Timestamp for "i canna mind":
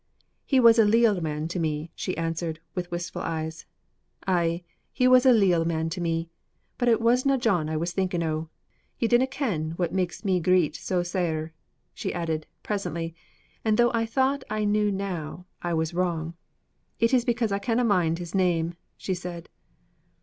17.51-18.17